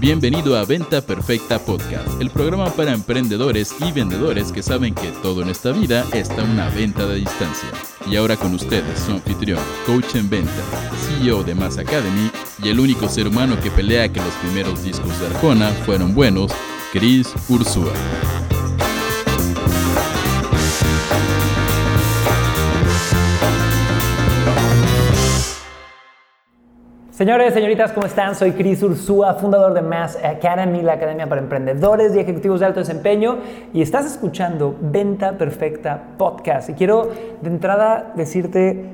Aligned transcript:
Bienvenido 0.00 0.56
a 0.56 0.64
Venta 0.64 1.02
Perfecta 1.02 1.58
Podcast, 1.58 2.22
el 2.22 2.30
programa 2.30 2.70
para 2.70 2.94
emprendedores 2.94 3.74
y 3.86 3.92
vendedores 3.92 4.50
que 4.50 4.62
saben 4.62 4.94
que 4.94 5.12
todo 5.22 5.42
en 5.42 5.50
esta 5.50 5.72
vida 5.72 6.06
está 6.14 6.42
una 6.42 6.70
venta 6.70 7.06
de 7.06 7.16
distancia. 7.16 7.68
Y 8.06 8.16
ahora 8.16 8.38
con 8.38 8.54
ustedes, 8.54 8.98
su 8.98 9.12
anfitrión, 9.12 9.60
coach 9.84 10.14
en 10.14 10.30
venta, 10.30 10.50
CEO 11.06 11.44
de 11.44 11.54
Mass 11.54 11.76
Academy 11.76 12.30
y 12.62 12.70
el 12.70 12.80
único 12.80 13.10
ser 13.10 13.28
humano 13.28 13.60
que 13.60 13.70
pelea 13.70 14.10
que 14.10 14.20
los 14.20 14.32
primeros 14.36 14.82
discos 14.82 15.20
de 15.20 15.26
Arjona 15.26 15.68
fueron 15.84 16.14
buenos, 16.14 16.50
Chris 16.94 17.34
Ursúa. 17.50 17.92
Señores, 27.20 27.52
señoritas, 27.52 27.92
¿cómo 27.92 28.06
están? 28.06 28.34
Soy 28.34 28.52
Cris 28.52 28.82
Ursúa, 28.82 29.34
fundador 29.34 29.74
de 29.74 29.82
Mass 29.82 30.18
Academy, 30.24 30.80
la 30.80 30.94
academia 30.94 31.28
para 31.28 31.42
emprendedores 31.42 32.16
y 32.16 32.18
ejecutivos 32.18 32.60
de 32.60 32.64
alto 32.64 32.80
desempeño, 32.80 33.40
y 33.74 33.82
estás 33.82 34.06
escuchando 34.06 34.74
Venta 34.80 35.36
Perfecta 35.36 36.02
Podcast. 36.16 36.70
Y 36.70 36.72
quiero 36.72 37.10
de 37.42 37.50
entrada 37.50 38.12
decirte 38.16 38.86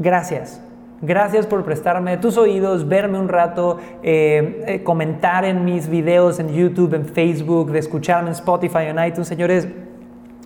gracias. 0.00 0.60
Gracias 1.00 1.46
por 1.46 1.62
prestarme 1.64 2.16
tus 2.16 2.38
oídos, 2.38 2.88
verme 2.88 3.20
un 3.20 3.28
rato, 3.28 3.78
eh, 4.02 4.64
eh, 4.66 4.82
comentar 4.82 5.44
en 5.44 5.64
mis 5.64 5.88
videos 5.88 6.40
en 6.40 6.52
YouTube, 6.52 6.94
en 6.94 7.06
Facebook, 7.06 7.70
de 7.70 7.78
escucharme 7.78 8.30
en 8.30 8.34
Spotify, 8.34 8.86
en 8.88 8.98
iTunes. 8.98 9.28
Señores, 9.28 9.68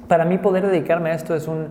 para 0.09 0.27
mí 0.27 0.37
poder 0.37 0.67
dedicarme 0.67 1.09
a 1.09 1.15
esto 1.15 1.35
es 1.35 1.49
un 1.49 1.69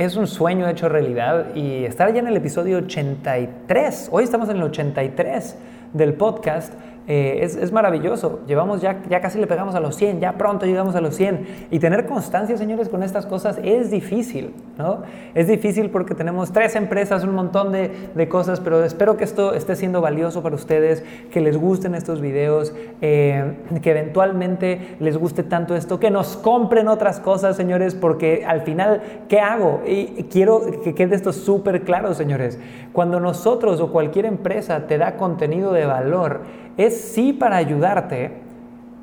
es 0.00 0.16
un 0.16 0.26
sueño 0.26 0.66
hecho 0.66 0.88
realidad 0.88 1.54
y 1.54 1.84
estar 1.84 2.10
ya 2.10 2.20
en 2.20 2.26
el 2.26 2.34
episodio 2.34 2.78
83. 2.78 4.08
Hoy 4.10 4.24
estamos 4.24 4.48
en 4.48 4.56
el 4.56 4.62
83 4.62 5.58
del 5.92 6.14
podcast 6.14 6.72
eh, 7.12 7.40
es, 7.42 7.72
maravilloso. 7.72 8.38
Llevamos 8.46 8.80
ya, 8.80 9.02
ya 9.08 9.20
casi 9.20 9.40
le 9.40 9.48
pegamos 9.48 9.74
a 9.74 9.80
los 9.80 9.96
100, 9.96 10.20
ya 10.20 10.34
pronto 10.34 10.64
llegamos 10.64 10.94
a 10.94 11.00
los 11.00 11.16
100. 11.16 11.66
Y 11.72 11.80
tener 11.80 12.06
constancia, 12.06 12.56
señores, 12.56 12.88
con 12.88 13.02
estas 13.02 13.26
cosas 13.26 13.58
es 13.64 13.90
difícil, 13.90 14.54
¿no? 14.78 15.02
Es 15.34 15.48
difícil 15.48 15.90
porque 15.90 16.14
tenemos 16.14 16.52
tres 16.52 16.76
empresas, 16.76 17.24
un 17.24 17.34
montón 17.34 17.72
de, 17.72 17.90
de 18.14 18.28
cosas, 18.28 18.60
pero 18.60 18.84
espero 18.84 19.16
que 19.16 19.24
esto 19.24 19.54
esté 19.54 19.74
siendo 19.74 20.00
valioso 20.00 20.40
para 20.40 20.54
ustedes, 20.54 21.02
que 21.32 21.40
les 21.40 21.56
gusten 21.56 21.96
estos 21.96 22.20
videos, 22.20 22.72
eh, 23.00 23.54
que 23.82 23.90
eventualmente 23.90 24.94
les 25.00 25.16
guste 25.16 25.42
tanto 25.42 25.74
esto, 25.74 25.98
que 25.98 26.12
nos 26.12 26.36
compren 26.36 26.86
otras 26.86 27.18
cosas, 27.18 27.56
señores, 27.56 27.96
porque 27.96 28.44
al 28.46 28.60
final, 28.60 29.02
¿qué 29.28 29.40
hago? 29.40 29.82
Y 29.84 30.26
quiero 30.30 30.62
que 30.84 30.94
quede 30.94 31.16
esto 31.16 31.32
súper 31.32 31.82
claro, 31.82 32.14
señores. 32.14 32.60
Cuando 32.92 33.18
nosotros 33.18 33.80
o 33.80 33.90
cualquier 33.90 34.26
empresa 34.26 34.86
te 34.86 34.96
da 34.96 35.16
contenido 35.16 35.72
de 35.72 35.86
valor, 35.86 36.42
es 36.86 36.98
sí 36.98 37.32
para 37.32 37.56
ayudarte 37.56 38.32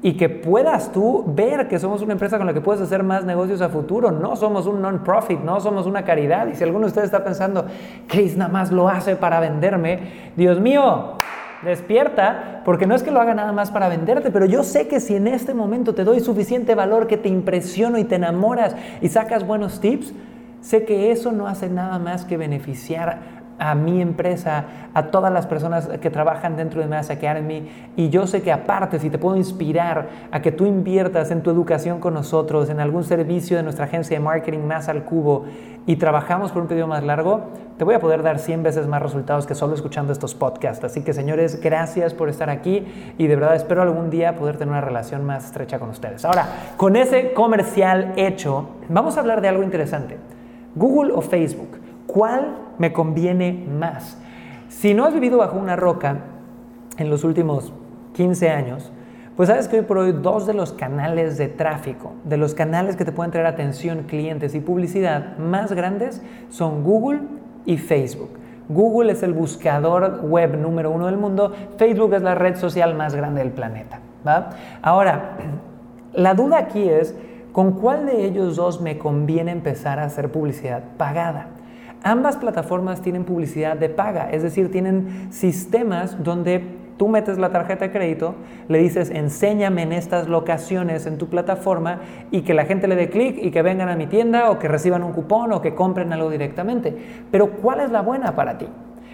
y 0.02 0.14
que 0.14 0.30
puedas 0.30 0.92
tú 0.92 1.24
ver 1.28 1.68
que 1.68 1.80
somos 1.80 2.02
una 2.02 2.14
empresa 2.14 2.38
con 2.38 2.48
la 2.48 2.54
que 2.54 2.62
puedes 2.62 2.82
hacer 2.82 3.04
más 3.04 3.26
negocios 3.26 3.62
a 3.62 3.70
futuro. 3.70 4.12
No 4.12 4.36
somos 4.36 4.68
un 4.68 4.82
non-profit, 4.82 5.40
no 5.40 5.60
somos 5.60 5.86
una 5.86 6.04
caridad. 6.04 6.48
Y 6.48 6.56
si 6.56 6.64
alguno 6.64 6.86
de 6.86 6.90
ustedes 6.90 7.06
está 7.06 7.24
pensando, 7.24 7.66
Chris 8.08 8.38
nada 8.38 8.52
más 8.52 8.72
lo 8.72 8.90
hace 8.90 9.16
para 9.16 9.40
venderme, 9.40 10.32
Dios 10.36 10.60
mío, 10.60 11.14
despierta, 11.64 12.62
porque 12.64 12.86
no 12.86 12.96
es 12.96 13.04
que 13.04 13.12
lo 13.12 13.20
haga 13.20 13.34
nada 13.34 13.52
más 13.52 13.72
para 13.72 13.90
venderte, 13.90 14.32
pero 14.32 14.46
yo 14.46 14.64
sé 14.64 14.88
que 14.88 15.00
si 15.00 15.16
en 15.16 15.28
este 15.28 15.54
momento 15.54 15.96
te 15.96 16.04
doy 16.04 16.20
suficiente 16.20 16.76
valor, 16.76 17.08
que 17.08 17.18
te 17.18 17.30
impresiono 17.30 17.98
y 17.98 18.04
te 18.04 18.16
enamoras 18.16 18.76
y 19.02 19.10
sacas 19.10 19.46
buenos 19.46 19.80
tips, 19.80 20.14
sé 20.62 20.86
que 20.86 21.12
eso 21.12 21.32
no 21.32 21.48
hace 21.48 21.70
nada 21.70 21.98
más 22.00 22.26
que 22.26 22.38
beneficiar 22.38 23.37
a 23.60 23.76
mi 23.76 24.02
empresa, 24.02 24.66
a 24.94 25.08
todas 25.08 25.32
las 25.32 25.48
personas 25.48 25.88
que 25.88 26.10
trabajan 26.10 26.56
dentro 26.56 26.82
de 26.82 26.88
Mass 26.88 27.10
Academy. 27.10 27.70
Y 27.96 28.10
yo 28.10 28.28
sé 28.28 28.42
que 28.42 28.52
aparte, 28.52 29.00
si 29.00 29.10
te 29.10 29.18
puedo 29.18 29.36
inspirar 29.36 30.10
a 30.32 30.42
que 30.42 30.52
tú 30.52 30.66
inviertas 30.66 31.32
en 31.32 31.42
tu 31.42 31.50
educación 31.50 32.00
con 32.00 32.14
nosotros, 32.14 32.70
en 32.70 32.80
algún 32.80 33.04
servicio 33.04 33.58
de 33.58 33.64
nuestra 33.64 33.86
agencia 33.86 34.18
de 34.18 34.24
marketing 34.24 34.60
más 34.60 34.90
al 34.90 35.04
cubo 35.04 35.46
y 35.86 35.96
trabajamos 35.96 36.52
por 36.52 36.62
un 36.62 36.68
periodo 36.68 36.88
más 36.88 37.04
largo, 37.04 37.46
te 37.78 37.84
voy 37.84 37.94
a 37.94 38.00
poder 38.00 38.24
dar 38.24 38.40
100 38.40 38.64
veces 38.64 38.88
más 38.88 39.02
resultados 39.02 39.46
que 39.46 39.56
solo 39.56 39.76
escuchando 39.76 40.12
estos 40.12 40.36
podcasts. 40.36 40.84
Así 40.84 41.02
que 41.04 41.14
señores, 41.14 41.62
gracias 41.62 42.14
por 42.14 42.28
estar 42.28 42.50
aquí 42.50 42.86
y 43.18 43.28
de 43.28 43.36
verdad 43.36 43.56
espero 43.56 43.84
algún 43.84 44.10
día 44.10 44.36
poder 44.36 44.58
tener 44.58 44.72
una 44.72 44.82
relación 44.82 45.24
más 45.26 45.46
estrecha 45.46 45.80
con 45.80 45.90
ustedes. 45.90 46.26
Ahora, 46.26 46.48
con 46.76 46.96
ese 46.96 47.34
comercial 47.34 48.14
hecho, 48.18 48.70
vamos 48.90 49.18
a 49.18 49.22
hablar 49.22 49.42
de 49.42 49.48
algo 49.48 49.64
interesante. 49.64 50.18
Google 50.76 51.14
o 51.14 51.22
Facebook. 51.22 51.80
¿Cuál 52.08 52.67
me 52.78 52.94
conviene 52.94 53.66
más? 53.70 54.18
Si 54.70 54.94
no 54.94 55.06
has 55.06 55.14
vivido 55.14 55.38
bajo 55.38 55.58
una 55.58 55.76
roca 55.76 56.20
en 56.98 57.10
los 57.10 57.24
últimos 57.24 57.74
15 58.14 58.50
años, 58.50 58.92
pues 59.36 59.50
sabes 59.50 59.68
que 59.68 59.78
hoy 59.78 59.82
por 59.84 60.00
hoy 60.00 60.14
dos 60.14 60.48
de 60.48 60.56
los 60.56 60.74
canales 60.74 61.38
de 61.38 61.48
tráfico, 61.48 62.14
de 62.24 62.38
los 62.38 62.56
canales 62.56 62.96
que 62.96 63.06
te 63.06 63.12
pueden 63.12 63.32
traer 63.32 63.46
atención, 63.46 64.04
clientes 64.08 64.56
y 64.56 64.60
publicidad 64.60 65.38
más 65.38 65.72
grandes 65.72 66.24
son 66.50 66.84
Google 66.84 67.22
y 67.66 67.78
Facebook. 67.78 68.32
Google 68.68 69.12
es 69.12 69.22
el 69.24 69.34
buscador 69.34 70.22
web 70.24 70.58
número 70.58 70.92
uno 70.92 71.06
del 71.06 71.18
mundo, 71.18 71.54
Facebook 71.78 72.16
es 72.16 72.24
la 72.24 72.36
red 72.36 72.56
social 72.56 72.96
más 72.96 73.16
grande 73.16 73.42
del 73.42 73.52
planeta. 73.52 74.00
Ahora, 74.82 75.38
la 76.14 76.34
duda 76.34 76.58
aquí 76.58 76.90
es, 76.90 77.16
¿con 77.52 77.74
cuál 77.74 78.08
de 78.08 78.26
ellos 78.26 78.56
dos 78.56 78.82
me 78.82 78.98
conviene 78.98 79.52
empezar 79.52 80.00
a 80.00 80.06
hacer 80.06 80.32
publicidad 80.32 80.84
pagada? 80.98 81.50
Ambas 82.04 82.38
plataformas 82.38 83.02
tienen 83.02 83.26
publicidad 83.26 83.76
de 83.76 83.90
paga, 83.90 84.30
es 84.30 84.44
decir, 84.44 84.72
tienen 84.72 85.32
sistemas 85.32 86.24
donde 86.24 86.64
tú 86.98 87.08
metes 87.08 87.38
la 87.38 87.50
tarjeta 87.50 87.86
de 87.86 87.92
crédito, 87.92 88.36
le 88.68 88.80
dices 88.80 89.10
enséñame 89.10 89.84
en 89.84 89.94
estas 89.94 90.28
locaciones 90.28 91.06
en 91.06 91.18
tu 91.18 91.28
plataforma 91.28 92.02
y 92.32 92.42
que 92.42 92.54
la 92.54 92.66
gente 92.66 92.88
le 92.88 92.96
dé 92.96 93.10
clic 93.10 93.38
y 93.42 93.52
que 93.52 93.62
vengan 93.62 93.90
a 93.90 93.96
mi 93.96 94.08
tienda 94.08 94.52
o 94.52 94.60
que 94.60 94.68
reciban 94.68 95.04
un 95.04 95.14
cupón 95.14 95.52
o 95.52 95.62
que 95.62 95.76
compren 95.76 96.14
algo 96.14 96.30
directamente. 96.30 96.96
Pero 97.32 97.52
¿cuál 97.52 97.82
es 97.82 97.92
la 97.92 98.02
buena 98.02 98.36
para 98.36 98.58
ti? 98.58 98.68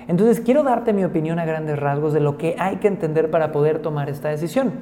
Entonces 0.08 0.42
quiero 0.42 0.64
darte 0.64 0.92
mi 0.92 1.06
opinión 1.06 1.40
a 1.40 1.46
grandes 1.46 1.80
rasgos 1.80 2.14
de 2.14 2.20
lo 2.20 2.38
que 2.38 2.56
hay 2.60 2.78
que 2.78 2.88
entender 2.90 3.32
para 3.32 3.52
poder 3.52 3.80
tomar 3.80 4.10
esta 4.10 4.30
decisión. 4.30 4.74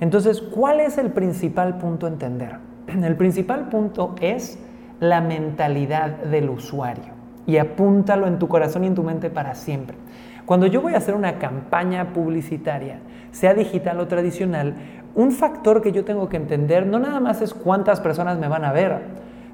Entonces, 0.00 0.42
¿cuál 0.42 0.80
es 0.80 0.98
el 0.98 1.10
principal 1.10 1.78
punto 1.78 2.04
a 2.04 2.10
entender? 2.10 2.58
El 2.86 3.16
principal 3.16 3.70
punto 3.70 4.14
es 4.20 4.58
la 5.00 5.22
mentalidad 5.22 6.10
del 6.24 6.50
usuario 6.50 7.15
y 7.46 7.58
apúntalo 7.58 8.26
en 8.26 8.38
tu 8.38 8.48
corazón 8.48 8.84
y 8.84 8.88
en 8.88 8.94
tu 8.94 9.02
mente 9.02 9.30
para 9.30 9.54
siempre. 9.54 9.96
Cuando 10.44 10.66
yo 10.66 10.80
voy 10.80 10.94
a 10.94 10.98
hacer 10.98 11.14
una 11.14 11.38
campaña 11.38 12.12
publicitaria, 12.12 12.98
sea 13.32 13.54
digital 13.54 14.00
o 14.00 14.06
tradicional, 14.06 14.74
un 15.14 15.32
factor 15.32 15.82
que 15.82 15.92
yo 15.92 16.04
tengo 16.04 16.28
que 16.28 16.36
entender 16.36 16.86
no 16.86 16.98
nada 16.98 17.20
más 17.20 17.42
es 17.42 17.54
cuántas 17.54 18.00
personas 18.00 18.38
me 18.38 18.48
van 18.48 18.64
a 18.64 18.72
ver, 18.72 19.00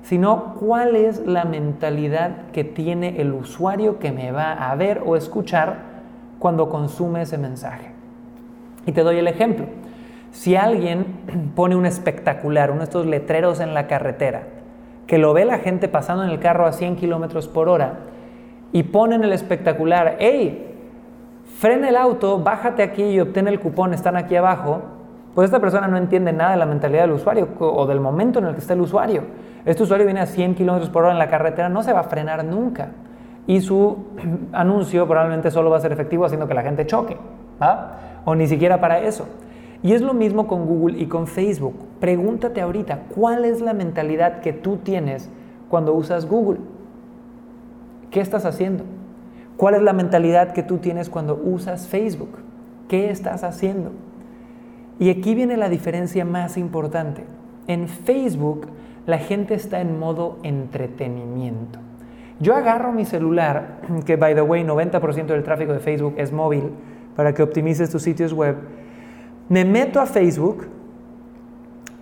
sino 0.02 0.54
cuál 0.54 0.96
es 0.96 1.24
la 1.24 1.44
mentalidad 1.44 2.48
que 2.52 2.64
tiene 2.64 3.20
el 3.20 3.32
usuario 3.32 3.98
que 3.98 4.12
me 4.12 4.32
va 4.32 4.52
a 4.52 4.74
ver 4.74 5.02
o 5.06 5.16
escuchar 5.16 5.92
cuando 6.38 6.68
consume 6.68 7.22
ese 7.22 7.38
mensaje. 7.38 7.92
Y 8.84 8.92
te 8.92 9.02
doy 9.02 9.18
el 9.18 9.28
ejemplo. 9.28 9.66
Si 10.32 10.56
alguien 10.56 11.06
pone 11.54 11.76
un 11.76 11.86
espectacular, 11.86 12.70
uno 12.70 12.80
de 12.80 12.84
estos 12.84 13.06
letreros 13.06 13.60
en 13.60 13.74
la 13.74 13.86
carretera, 13.86 14.42
que 15.06 15.18
lo 15.18 15.32
ve 15.32 15.44
la 15.44 15.58
gente 15.58 15.88
pasando 15.88 16.24
en 16.24 16.30
el 16.30 16.38
carro 16.38 16.66
a 16.66 16.72
100 16.72 16.96
kilómetros 16.96 17.48
por 17.48 17.68
hora 17.68 17.94
y 18.72 18.84
ponen 18.84 19.22
el 19.24 19.32
espectacular, 19.32 20.16
hey, 20.18 20.74
frena 21.58 21.88
el 21.88 21.96
auto, 21.96 22.38
bájate 22.38 22.82
aquí 22.82 23.02
y 23.02 23.20
obtén 23.20 23.48
el 23.48 23.60
cupón, 23.60 23.92
están 23.92 24.16
aquí 24.16 24.36
abajo, 24.36 24.82
pues 25.34 25.46
esta 25.46 25.60
persona 25.60 25.88
no 25.88 25.96
entiende 25.96 26.32
nada 26.32 26.52
de 26.52 26.56
la 26.56 26.66
mentalidad 26.66 27.02
del 27.02 27.12
usuario 27.12 27.48
o 27.58 27.86
del 27.86 28.00
momento 28.00 28.38
en 28.38 28.46
el 28.46 28.54
que 28.54 28.60
está 28.60 28.74
el 28.74 28.80
usuario. 28.80 29.22
Este 29.64 29.82
usuario 29.82 30.04
viene 30.04 30.20
a 30.20 30.26
100 30.26 30.54
kilómetros 30.54 30.90
por 30.90 31.04
hora 31.04 31.12
en 31.12 31.18
la 31.18 31.28
carretera, 31.28 31.68
no 31.68 31.82
se 31.82 31.92
va 31.92 32.00
a 32.00 32.04
frenar 32.04 32.44
nunca. 32.44 32.88
Y 33.46 33.60
su 33.60 34.06
anuncio 34.52 35.06
probablemente 35.06 35.50
solo 35.50 35.70
va 35.70 35.78
a 35.78 35.80
ser 35.80 35.92
efectivo 35.92 36.24
haciendo 36.24 36.46
que 36.46 36.54
la 36.54 36.62
gente 36.62 36.86
choque. 36.86 37.16
O 38.24 38.34
ni 38.34 38.46
siquiera 38.46 38.80
para 38.80 39.00
eso. 39.00 39.26
Y 39.82 39.92
es 39.92 40.02
lo 40.02 40.14
mismo 40.14 40.46
con 40.46 40.66
Google 40.66 40.98
y 40.98 41.06
con 41.06 41.26
Facebook. 41.26 41.74
Pregúntate 42.02 42.60
ahorita, 42.60 43.04
¿cuál 43.14 43.44
es 43.44 43.60
la 43.60 43.74
mentalidad 43.74 44.40
que 44.40 44.52
tú 44.52 44.78
tienes 44.78 45.30
cuando 45.68 45.94
usas 45.94 46.26
Google? 46.26 46.58
¿Qué 48.10 48.20
estás 48.20 48.44
haciendo? 48.44 48.82
¿Cuál 49.56 49.76
es 49.76 49.82
la 49.82 49.92
mentalidad 49.92 50.52
que 50.52 50.64
tú 50.64 50.78
tienes 50.78 51.08
cuando 51.08 51.36
usas 51.36 51.86
Facebook? 51.86 52.38
¿Qué 52.88 53.10
estás 53.10 53.44
haciendo? 53.44 53.92
Y 54.98 55.10
aquí 55.10 55.36
viene 55.36 55.56
la 55.56 55.68
diferencia 55.68 56.24
más 56.24 56.56
importante. 56.56 57.22
En 57.68 57.86
Facebook 57.86 58.66
la 59.06 59.18
gente 59.18 59.54
está 59.54 59.80
en 59.80 59.96
modo 60.00 60.38
entretenimiento. 60.42 61.78
Yo 62.40 62.56
agarro 62.56 62.90
mi 62.90 63.04
celular, 63.04 63.78
que 64.04 64.16
by 64.16 64.34
the 64.34 64.42
way 64.42 64.64
90% 64.64 65.26
del 65.26 65.44
tráfico 65.44 65.72
de 65.72 65.78
Facebook 65.78 66.14
es 66.16 66.32
móvil, 66.32 66.72
para 67.14 67.32
que 67.32 67.44
optimices 67.44 67.90
tus 67.90 68.02
sitios 68.02 68.32
web, 68.32 68.56
me 69.48 69.64
meto 69.64 70.00
a 70.00 70.06
Facebook 70.06 70.66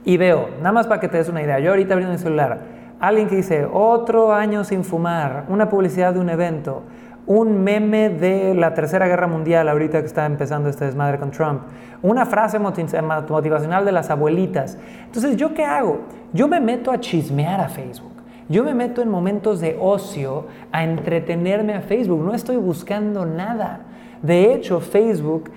y 0.04 0.16
veo, 0.16 0.48
nada 0.58 0.72
más 0.72 0.86
para 0.86 1.00
que 1.00 1.08
te 1.08 1.18
des 1.18 1.28
una 1.28 1.42
idea, 1.42 1.58
yo 1.58 1.70
ahorita 1.70 1.94
abriendo 1.94 2.12
mi 2.12 2.18
celular, 2.18 2.58
alguien 3.00 3.28
que 3.28 3.36
dice, 3.36 3.66
otro 3.70 4.32
año 4.32 4.64
sin 4.64 4.84
fumar, 4.84 5.44
una 5.48 5.68
publicidad 5.68 6.14
de 6.14 6.20
un 6.20 6.30
evento, 6.30 6.82
un 7.26 7.62
meme 7.62 8.08
de 8.08 8.54
la 8.54 8.74
Tercera 8.74 9.06
Guerra 9.06 9.26
Mundial, 9.26 9.68
ahorita 9.68 10.00
que 10.00 10.06
está 10.06 10.26
empezando 10.26 10.68
este 10.68 10.86
desmadre 10.86 11.18
con 11.18 11.30
Trump, 11.30 11.62
una 12.02 12.26
frase 12.26 12.58
motivacional 12.58 13.84
de 13.84 13.92
las 13.92 14.10
abuelitas. 14.10 14.78
Entonces, 15.04 15.36
¿yo 15.36 15.54
qué 15.54 15.64
hago? 15.64 16.00
Yo 16.32 16.48
me 16.48 16.60
meto 16.60 16.90
a 16.90 16.98
chismear 16.98 17.60
a 17.60 17.68
Facebook. 17.68 18.10
Yo 18.48 18.64
me 18.64 18.74
meto 18.74 19.00
en 19.00 19.08
momentos 19.10 19.60
de 19.60 19.76
ocio 19.78 20.46
a 20.72 20.82
entretenerme 20.82 21.74
a 21.74 21.82
Facebook. 21.82 22.24
No 22.24 22.34
estoy 22.34 22.56
buscando 22.56 23.24
nada. 23.24 23.82
De 24.22 24.52
hecho, 24.52 24.80
Facebook 24.80 25.50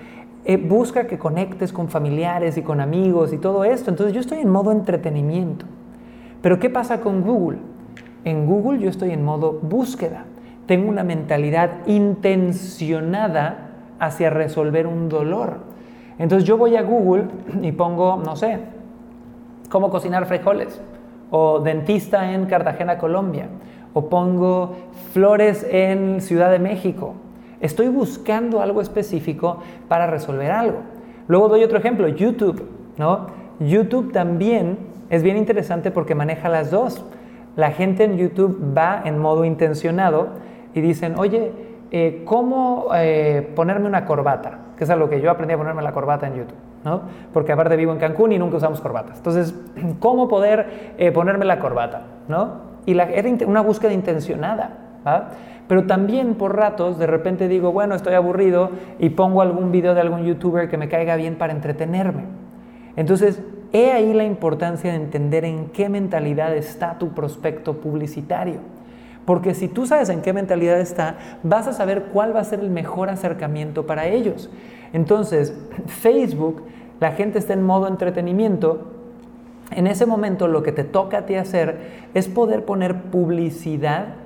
eh, 0.44 0.56
busca 0.56 1.06
que 1.06 1.18
conectes 1.18 1.72
con 1.72 1.88
familiares 1.88 2.56
y 2.56 2.62
con 2.62 2.80
amigos 2.80 3.32
y 3.32 3.38
todo 3.38 3.64
esto. 3.64 3.90
Entonces 3.90 4.14
yo 4.14 4.20
estoy 4.20 4.38
en 4.38 4.50
modo 4.50 4.72
entretenimiento. 4.72 5.66
Pero 6.42 6.58
¿qué 6.58 6.68
pasa 6.68 7.00
con 7.00 7.22
Google? 7.22 7.58
En 8.24 8.46
Google 8.46 8.78
yo 8.78 8.90
estoy 8.90 9.10
en 9.10 9.24
modo 9.24 9.52
búsqueda. 9.52 10.24
Tengo 10.66 10.88
una 10.88 11.04
mentalidad 11.04 11.86
intencionada 11.86 13.70
hacia 13.98 14.30
resolver 14.30 14.86
un 14.86 15.08
dolor. 15.08 15.58
Entonces 16.18 16.46
yo 16.46 16.56
voy 16.56 16.76
a 16.76 16.82
Google 16.82 17.24
y 17.62 17.72
pongo, 17.72 18.20
no 18.24 18.36
sé, 18.36 18.58
cómo 19.68 19.90
cocinar 19.90 20.26
frijoles, 20.26 20.80
o 21.30 21.60
dentista 21.60 22.32
en 22.32 22.46
Cartagena, 22.46 22.98
Colombia, 22.98 23.48
o 23.92 24.08
pongo 24.08 24.76
flores 25.12 25.66
en 25.68 26.20
Ciudad 26.20 26.50
de 26.50 26.58
México. 26.58 27.14
Estoy 27.60 27.88
buscando 27.88 28.60
algo 28.60 28.80
específico 28.80 29.58
para 29.88 30.06
resolver 30.06 30.50
algo. 30.50 30.78
Luego 31.28 31.48
doy 31.48 31.64
otro 31.64 31.78
ejemplo, 31.78 32.08
YouTube, 32.08 32.68
¿no? 32.98 33.26
YouTube 33.60 34.12
también 34.12 34.78
es 35.10 35.22
bien 35.22 35.36
interesante 35.36 35.90
porque 35.90 36.14
maneja 36.14 36.48
las 36.48 36.70
dos. 36.70 37.04
La 37.56 37.70
gente 37.70 38.04
en 38.04 38.16
YouTube 38.16 38.74
va 38.76 39.02
en 39.04 39.18
modo 39.18 39.44
intencionado 39.44 40.28
y 40.74 40.80
dicen, 40.80 41.14
oye, 41.18 41.52
eh, 41.90 42.22
¿cómo 42.24 42.88
eh, 42.94 43.52
ponerme 43.54 43.86
una 43.86 44.04
corbata? 44.04 44.58
Que 44.76 44.84
es 44.84 44.90
algo 44.90 45.08
que 45.08 45.20
yo 45.20 45.30
aprendí 45.30 45.54
a 45.54 45.56
ponerme 45.56 45.82
la 45.82 45.92
corbata 45.92 46.26
en 46.26 46.34
YouTube, 46.34 46.56
¿no? 46.84 47.02
Porque 47.32 47.52
aparte 47.52 47.76
vivo 47.76 47.92
en 47.92 47.98
Cancún 47.98 48.32
y 48.32 48.38
nunca 48.38 48.56
usamos 48.56 48.80
corbatas. 48.80 49.18
Entonces, 49.18 49.54
¿cómo 50.00 50.26
poder 50.26 50.94
eh, 50.98 51.12
ponerme 51.12 51.44
la 51.44 51.60
corbata? 51.60 52.02
¿no? 52.28 52.74
Y 52.86 52.94
la, 52.94 53.04
era 53.04 53.28
una 53.46 53.60
búsqueda 53.60 53.92
intencionada, 53.92 54.70
¿va? 55.06 55.30
Pero 55.66 55.86
también 55.86 56.34
por 56.34 56.56
ratos 56.56 56.98
de 56.98 57.06
repente 57.06 57.48
digo, 57.48 57.72
bueno, 57.72 57.94
estoy 57.94 58.14
aburrido 58.14 58.70
y 58.98 59.10
pongo 59.10 59.40
algún 59.40 59.72
video 59.72 59.94
de 59.94 60.00
algún 60.00 60.24
youtuber 60.24 60.68
que 60.68 60.76
me 60.76 60.88
caiga 60.88 61.16
bien 61.16 61.36
para 61.36 61.52
entretenerme. 61.52 62.24
Entonces, 62.96 63.42
he 63.72 63.92
ahí 63.92 64.12
la 64.12 64.24
importancia 64.24 64.90
de 64.90 64.96
entender 64.96 65.44
en 65.44 65.66
qué 65.70 65.88
mentalidad 65.88 66.54
está 66.54 66.98
tu 66.98 67.14
prospecto 67.14 67.80
publicitario. 67.80 68.60
Porque 69.24 69.54
si 69.54 69.68
tú 69.68 69.86
sabes 69.86 70.10
en 70.10 70.20
qué 70.20 70.32
mentalidad 70.32 70.78
está, 70.78 71.16
vas 71.42 71.66
a 71.66 71.72
saber 71.72 72.04
cuál 72.12 72.36
va 72.36 72.40
a 72.40 72.44
ser 72.44 72.60
el 72.60 72.70
mejor 72.70 73.08
acercamiento 73.08 73.86
para 73.86 74.06
ellos. 74.06 74.50
Entonces, 74.92 75.58
Facebook, 75.86 76.62
la 77.00 77.12
gente 77.12 77.38
está 77.38 77.54
en 77.54 77.62
modo 77.62 77.88
entretenimiento. 77.88 78.90
En 79.70 79.86
ese 79.86 80.04
momento 80.04 80.46
lo 80.46 80.62
que 80.62 80.72
te 80.72 80.84
toca 80.84 81.18
a 81.18 81.26
ti 81.26 81.36
hacer 81.36 82.08
es 82.12 82.28
poder 82.28 82.66
poner 82.66 83.04
publicidad 83.04 84.23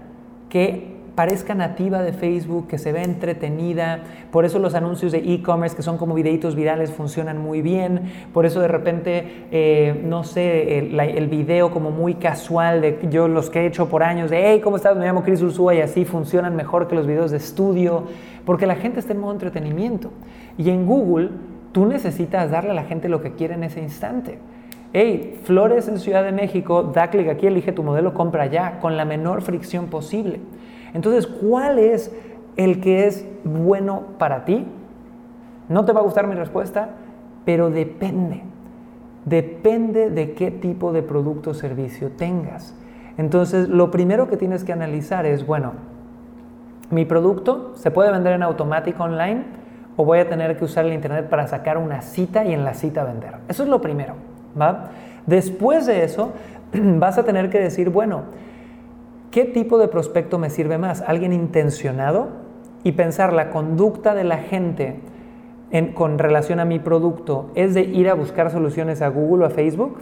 que 0.48 0.98
parezca 1.18 1.52
nativa 1.52 2.00
de 2.04 2.12
Facebook, 2.12 2.68
que 2.68 2.78
se 2.78 2.92
ve 2.92 3.02
entretenida. 3.02 4.04
Por 4.30 4.44
eso 4.44 4.60
los 4.60 4.76
anuncios 4.76 5.10
de 5.10 5.18
e-commerce, 5.18 5.74
que 5.74 5.82
son 5.82 5.98
como 5.98 6.14
videitos 6.14 6.54
virales, 6.54 6.92
funcionan 6.92 7.38
muy 7.38 7.60
bien. 7.60 8.02
Por 8.32 8.46
eso 8.46 8.60
de 8.60 8.68
repente, 8.68 9.46
eh, 9.50 10.00
no 10.04 10.22
sé, 10.22 10.78
el, 10.78 11.26
video 11.26 11.72
como 11.72 11.90
muy 11.90 12.14
casual 12.14 12.80
de 12.82 13.00
yo 13.10 13.26
los 13.26 13.50
que 13.50 13.62
he 13.62 13.66
hecho 13.66 13.88
por 13.88 14.04
años, 14.04 14.30
de 14.30 14.44
hey, 14.44 14.60
¿cómo 14.62 14.76
estás? 14.76 14.96
Me 14.96 15.06
llamo 15.06 15.24
Chris 15.24 15.42
Ursúa 15.42 15.74
y 15.74 15.80
así 15.80 16.04
funcionan 16.04 16.54
mejor 16.54 16.86
que 16.86 16.94
los 16.94 17.08
videos 17.08 17.32
de 17.32 17.38
estudio, 17.38 18.04
porque 18.44 18.68
la 18.68 18.76
gente 18.76 19.00
está 19.00 19.12
en 19.12 19.18
modo 19.18 19.32
entretenimiento. 19.32 20.12
Y 20.56 20.70
en 20.70 20.86
Google, 20.86 21.30
tú 21.72 21.86
necesitas 21.86 22.52
darle 22.52 22.70
a 22.70 22.74
la 22.74 22.84
gente 22.84 23.08
lo 23.08 23.20
que 23.20 23.32
quiere 23.32 23.54
en 23.54 23.64
ese 23.64 23.80
instante. 23.80 24.38
Hey, 24.93 25.38
flores 25.44 25.87
en 25.87 25.99
Ciudad 25.99 26.25
de 26.25 26.32
México, 26.32 26.82
da 26.82 27.11
clic 27.11 27.29
aquí, 27.29 27.46
elige 27.46 27.73
tu 27.73 27.82
modelo, 27.82 28.14
compra 28.14 28.46
ya, 28.46 28.81
con 28.81 28.96
la 28.96 29.05
menor 29.05 29.43
fricción 29.43 29.88
posible. 29.88 30.40
Entonces, 30.94 31.26
¿cuál 31.26 31.79
es 31.79 32.14
el 32.56 32.81
que 32.81 33.06
es 33.06 33.26
bueno 33.44 34.05
para 34.19 34.46
ti? 34.46 34.67
No 35.69 35.85
te 35.85 35.93
va 35.93 36.00
a 36.00 36.02
gustar 36.05 36.26
mi 36.26 36.35
respuesta, 36.35 36.90
pero 37.44 37.69
depende. 37.69 38.43
Depende 39.26 40.08
de 40.08 40.32
qué 40.32 40.50
tipo 40.50 40.93
de 40.93 41.02
producto 41.02 41.50
o 41.50 41.55
servicio 41.55 42.11
tengas. 42.12 42.75
Entonces, 43.19 43.69
lo 43.69 43.90
primero 43.90 44.29
que 44.29 44.38
tienes 44.38 44.64
que 44.64 44.73
analizar 44.73 45.26
es, 45.26 45.46
bueno, 45.46 45.73
mi 46.90 47.05
producto 47.05 47.73
se 47.75 47.90
puede 47.90 48.11
vender 48.11 48.32
en 48.32 48.43
automático 48.43 49.05
online 49.05 49.44
o 49.96 50.05
voy 50.06 50.20
a 50.20 50.29
tener 50.29 50.56
que 50.56 50.64
usar 50.64 50.87
el 50.87 50.94
internet 50.94 51.29
para 51.29 51.46
sacar 51.46 51.76
una 51.76 52.00
cita 52.00 52.44
y 52.46 52.55
en 52.55 52.64
la 52.64 52.73
cita 52.73 53.05
vender. 53.05 53.35
Eso 53.49 53.64
es 53.64 53.69
lo 53.69 53.82
primero, 53.82 54.14
Después 55.26 55.86
de 55.86 56.04
eso, 56.04 56.32
vas 56.72 57.18
a 57.18 57.24
tener 57.24 57.50
que 57.50 57.58
decir, 57.58 57.90
bueno, 57.90 58.24
¿Qué 59.30 59.44
tipo 59.44 59.76
de 59.76 59.88
prospecto 59.88 60.38
me 60.38 60.48
sirve 60.48 60.78
más? 60.78 61.02
¿Alguien 61.02 61.34
intencionado? 61.34 62.28
Y 62.82 62.92
pensar 62.92 63.34
la 63.34 63.50
conducta 63.50 64.14
de 64.14 64.24
la 64.24 64.38
gente 64.38 65.00
con 65.94 66.18
relación 66.18 66.60
a 66.60 66.64
mi 66.64 66.78
producto 66.78 67.50
es 67.54 67.74
de 67.74 67.82
ir 67.82 68.08
a 68.08 68.14
buscar 68.14 68.50
soluciones 68.50 69.02
a 69.02 69.08
Google 69.08 69.44
o 69.44 69.46
a 69.46 69.50
Facebook. 69.50 69.98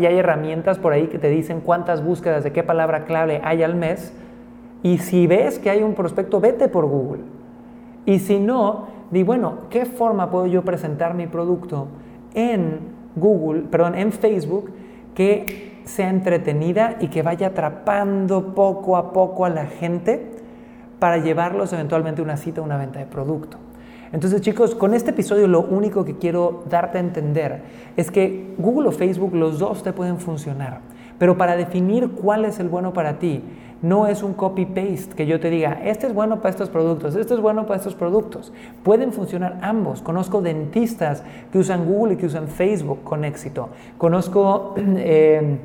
Y 0.00 0.06
hay 0.06 0.18
herramientas 0.18 0.78
por 0.78 0.92
ahí 0.92 1.06
que 1.06 1.18
te 1.18 1.30
dicen 1.30 1.60
cuántas 1.60 2.04
búsquedas 2.04 2.42
de 2.42 2.52
qué 2.52 2.64
palabra 2.64 3.04
clave 3.04 3.40
hay 3.44 3.62
al 3.62 3.76
mes. 3.76 4.12
Y 4.82 4.98
si 4.98 5.28
ves 5.28 5.60
que 5.60 5.70
hay 5.70 5.82
un 5.82 5.94
prospecto, 5.94 6.40
vete 6.40 6.68
por 6.68 6.86
Google. 6.86 7.22
Y 8.06 8.18
si 8.18 8.40
no, 8.40 8.88
di, 9.12 9.22
bueno, 9.22 9.58
¿qué 9.70 9.86
forma 9.86 10.30
puedo 10.30 10.46
yo 10.46 10.62
presentar 10.62 11.14
mi 11.14 11.28
producto 11.28 11.86
en 12.34 12.80
Google, 13.16 13.62
perdón, 13.62 13.94
en 13.94 14.12
Facebook, 14.12 14.70
que 15.14 15.74
sea 15.84 16.08
entretenida 16.08 16.96
y 17.00 17.08
que 17.08 17.22
vaya 17.22 17.48
atrapando 17.48 18.54
poco 18.54 18.96
a 18.96 19.12
poco 19.12 19.44
a 19.44 19.50
la 19.50 19.66
gente 19.66 20.30
para 20.98 21.18
llevarlos 21.18 21.72
eventualmente 21.72 22.20
a 22.20 22.24
una 22.24 22.36
cita 22.36 22.60
o 22.60 22.64
una 22.64 22.78
venta 22.78 22.98
de 22.98 23.06
producto. 23.06 23.58
Entonces 24.12 24.40
chicos, 24.40 24.74
con 24.74 24.94
este 24.94 25.10
episodio 25.10 25.48
lo 25.48 25.60
único 25.60 26.04
que 26.04 26.16
quiero 26.16 26.62
darte 26.70 26.98
a 26.98 27.00
entender 27.00 27.62
es 27.96 28.10
que 28.10 28.54
Google 28.58 28.88
o 28.88 28.92
Facebook, 28.92 29.34
los 29.34 29.58
dos 29.58 29.82
te 29.82 29.92
pueden 29.92 30.18
funcionar, 30.18 30.80
pero 31.18 31.36
para 31.36 31.56
definir 31.56 32.10
cuál 32.10 32.44
es 32.44 32.60
el 32.60 32.68
bueno 32.68 32.92
para 32.92 33.18
ti, 33.18 33.42
no 33.84 34.06
es 34.06 34.22
un 34.22 34.32
copy-paste 34.32 35.14
que 35.14 35.26
yo 35.26 35.38
te 35.38 35.50
diga, 35.50 35.80
este 35.84 36.06
es 36.06 36.14
bueno 36.14 36.38
para 36.38 36.48
estos 36.48 36.70
productos, 36.70 37.14
este 37.16 37.34
es 37.34 37.40
bueno 37.40 37.66
para 37.66 37.76
estos 37.76 37.94
productos. 37.94 38.50
Pueden 38.82 39.12
funcionar 39.12 39.58
ambos. 39.60 40.00
Conozco 40.00 40.40
dentistas 40.40 41.22
que 41.52 41.58
usan 41.58 41.84
Google 41.84 42.14
y 42.14 42.16
que 42.16 42.26
usan 42.26 42.48
Facebook 42.48 43.04
con 43.04 43.24
éxito. 43.24 43.68
Conozco... 43.98 44.74
Eh, 45.06 45.58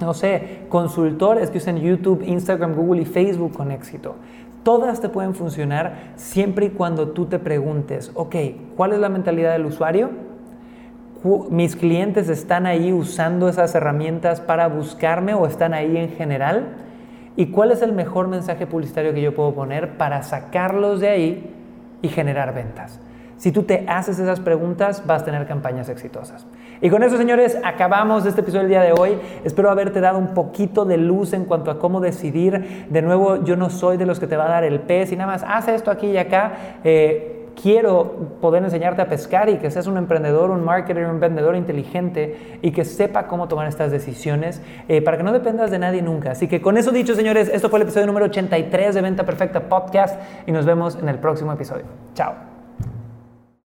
no 0.00 0.14
sé, 0.14 0.60
consultores 0.68 1.50
que 1.50 1.58
usan 1.58 1.78
YouTube, 1.78 2.22
Instagram, 2.24 2.74
Google 2.74 3.02
y 3.02 3.04
Facebook 3.04 3.52
con 3.54 3.72
éxito. 3.72 4.14
Todas 4.62 5.00
te 5.00 5.08
pueden 5.08 5.34
funcionar 5.34 6.12
siempre 6.14 6.66
y 6.66 6.70
cuando 6.70 7.08
tú 7.08 7.26
te 7.26 7.40
preguntes, 7.40 8.12
ok, 8.14 8.36
¿cuál 8.76 8.92
es 8.92 9.00
la 9.00 9.08
mentalidad 9.08 9.52
del 9.52 9.66
usuario? 9.66 10.10
¿Mis 11.50 11.74
clientes 11.74 12.28
están 12.28 12.66
ahí 12.66 12.92
usando 12.92 13.48
esas 13.48 13.74
herramientas 13.74 14.40
para 14.40 14.68
buscarme 14.68 15.34
o 15.34 15.46
están 15.46 15.74
ahí 15.74 15.96
en 15.96 16.10
general? 16.10 16.87
¿Y 17.38 17.46
cuál 17.52 17.70
es 17.70 17.82
el 17.82 17.92
mejor 17.92 18.26
mensaje 18.26 18.66
publicitario 18.66 19.14
que 19.14 19.22
yo 19.22 19.32
puedo 19.32 19.54
poner 19.54 19.96
para 19.96 20.24
sacarlos 20.24 20.98
de 20.98 21.08
ahí 21.08 21.54
y 22.02 22.08
generar 22.08 22.52
ventas? 22.52 22.98
Si 23.36 23.52
tú 23.52 23.62
te 23.62 23.84
haces 23.86 24.18
esas 24.18 24.40
preguntas, 24.40 25.04
vas 25.06 25.22
a 25.22 25.24
tener 25.24 25.46
campañas 25.46 25.88
exitosas. 25.88 26.48
Y 26.80 26.90
con 26.90 27.04
eso, 27.04 27.16
señores, 27.16 27.56
acabamos 27.62 28.26
este 28.26 28.40
episodio 28.40 28.62
del 28.62 28.70
día 28.70 28.82
de 28.82 28.92
hoy. 28.92 29.20
Espero 29.44 29.70
haberte 29.70 30.00
dado 30.00 30.18
un 30.18 30.34
poquito 30.34 30.84
de 30.84 30.96
luz 30.96 31.32
en 31.32 31.44
cuanto 31.44 31.70
a 31.70 31.78
cómo 31.78 32.00
decidir. 32.00 32.86
De 32.90 33.02
nuevo, 33.02 33.44
yo 33.44 33.54
no 33.54 33.70
soy 33.70 33.98
de 33.98 34.06
los 34.06 34.18
que 34.18 34.26
te 34.26 34.36
va 34.36 34.46
a 34.46 34.48
dar 34.48 34.64
el 34.64 34.80
pez 34.80 35.12
y 35.12 35.16
nada 35.16 35.30
más, 35.30 35.44
haz 35.46 35.68
esto 35.68 35.92
aquí 35.92 36.08
y 36.08 36.16
acá. 36.16 36.80
Eh, 36.82 37.37
quiero 37.60 38.36
poder 38.40 38.62
enseñarte 38.62 39.02
a 39.02 39.08
pescar 39.08 39.48
y 39.48 39.58
que 39.58 39.70
seas 39.70 39.86
un 39.86 39.96
emprendedor, 39.96 40.50
un 40.50 40.64
marketer, 40.64 41.06
un 41.06 41.20
vendedor 41.20 41.56
inteligente 41.56 42.58
y 42.62 42.70
que 42.70 42.84
sepa 42.84 43.26
cómo 43.26 43.48
tomar 43.48 43.66
estas 43.68 43.90
decisiones 43.90 44.62
eh, 44.88 45.02
para 45.02 45.16
que 45.16 45.22
no 45.22 45.32
dependas 45.32 45.70
de 45.70 45.78
nadie 45.78 46.02
nunca. 46.02 46.32
Así 46.32 46.48
que 46.48 46.60
con 46.60 46.76
eso 46.76 46.92
dicho, 46.92 47.14
señores, 47.14 47.50
esto 47.52 47.68
fue 47.68 47.78
el 47.78 47.84
episodio 47.84 48.06
número 48.06 48.26
83 48.26 48.94
de 48.94 49.02
Venta 49.02 49.24
Perfecta 49.24 49.68
Podcast 49.68 50.20
y 50.46 50.52
nos 50.52 50.66
vemos 50.66 50.96
en 50.96 51.08
el 51.08 51.18
próximo 51.18 51.52
episodio. 51.52 51.84
Chao. 52.14 52.57